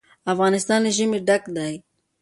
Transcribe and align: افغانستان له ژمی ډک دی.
افغانستان 0.33 0.79
له 0.85 0.91
ژمی 0.97 1.19
ډک 1.27 1.43
دی. 1.55 1.73